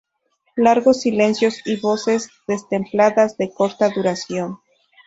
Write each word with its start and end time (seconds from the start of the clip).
Largos 0.55 1.01
silencios 1.01 1.61
y 1.63 1.79
voces 1.79 2.31
destempladas 2.47 3.37
de 3.37 3.53
corta 3.53 3.89
duración. 3.89 4.57